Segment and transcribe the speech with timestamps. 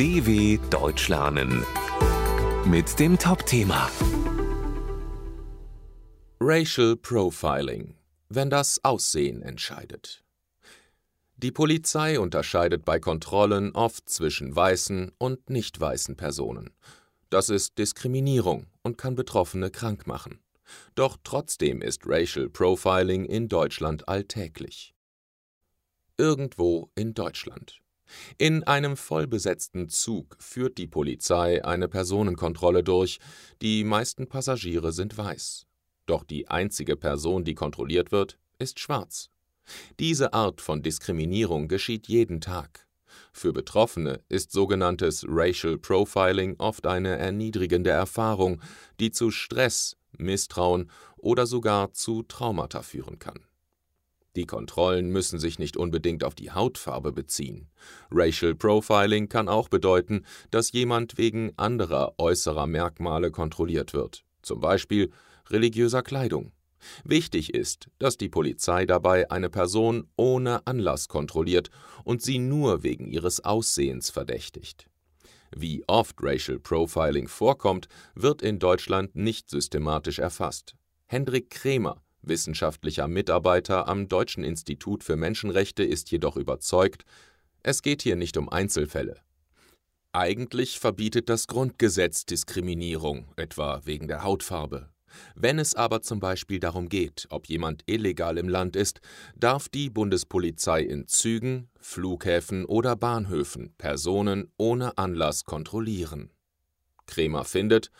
[0.00, 1.62] DW Deutsch lernen
[2.64, 3.90] mit dem Top-Thema
[6.40, 7.98] Racial Profiling,
[8.30, 10.24] wenn das Aussehen entscheidet.
[11.36, 16.70] Die Polizei unterscheidet bei Kontrollen oft zwischen weißen und nicht weißen Personen.
[17.28, 20.40] Das ist Diskriminierung und kann Betroffene krank machen.
[20.94, 24.94] Doch trotzdem ist Racial Profiling in Deutschland alltäglich.
[26.16, 27.82] Irgendwo in Deutschland.
[28.38, 33.18] In einem vollbesetzten Zug führt die Polizei eine Personenkontrolle durch,
[33.62, 35.66] die meisten Passagiere sind weiß.
[36.06, 39.30] Doch die einzige Person, die kontrolliert wird, ist schwarz.
[39.98, 42.86] Diese Art von Diskriminierung geschieht jeden Tag.
[43.32, 48.60] Für Betroffene ist sogenanntes Racial Profiling oft eine erniedrigende Erfahrung,
[48.98, 53.40] die zu Stress, Misstrauen oder sogar zu Traumata führen kann.
[54.36, 57.68] Die Kontrollen müssen sich nicht unbedingt auf die Hautfarbe beziehen.
[58.12, 65.10] Racial Profiling kann auch bedeuten, dass jemand wegen anderer äußerer Merkmale kontrolliert wird, zum Beispiel
[65.48, 66.52] religiöser Kleidung.
[67.04, 71.70] Wichtig ist, dass die Polizei dabei eine Person ohne Anlass kontrolliert
[72.04, 74.86] und sie nur wegen ihres Aussehens verdächtigt.
[75.54, 80.76] Wie oft Racial Profiling vorkommt, wird in Deutschland nicht systematisch erfasst.
[81.06, 87.04] Hendrik Krämer, wissenschaftlicher Mitarbeiter am Deutschen Institut für Menschenrechte, ist jedoch überzeugt,
[87.62, 89.16] es geht hier nicht um Einzelfälle.
[90.12, 94.88] Eigentlich verbietet das Grundgesetz Diskriminierung, etwa wegen der Hautfarbe.
[95.34, 99.00] Wenn es aber zum Beispiel darum geht, ob jemand illegal im Land ist,
[99.36, 106.30] darf die Bundespolizei in Zügen, Flughäfen oder Bahnhöfen Personen ohne Anlass kontrollieren.
[107.06, 107.90] Kremer findet,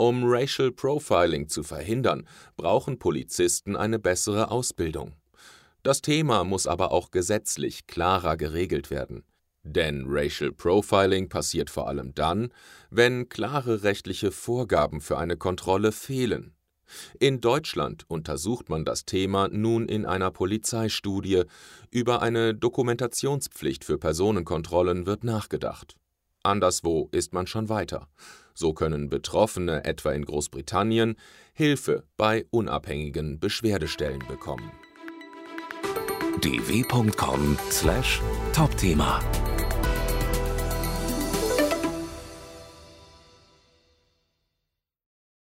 [0.00, 5.12] um Racial Profiling zu verhindern, brauchen Polizisten eine bessere Ausbildung.
[5.82, 9.24] Das Thema muss aber auch gesetzlich klarer geregelt werden.
[9.62, 12.48] Denn Racial Profiling passiert vor allem dann,
[12.88, 16.54] wenn klare rechtliche Vorgaben für eine Kontrolle fehlen.
[17.18, 21.42] In Deutschland untersucht man das Thema nun in einer Polizeistudie.
[21.90, 25.99] Über eine Dokumentationspflicht für Personenkontrollen wird nachgedacht.
[26.42, 28.08] Anderswo ist man schon weiter.
[28.54, 31.14] So können Betroffene etwa in Großbritannien
[31.52, 34.70] Hilfe bei unabhängigen Beschwerdestellen bekommen.
[36.40, 39.20] dw.com/topthema